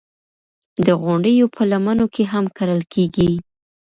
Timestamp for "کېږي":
2.93-3.31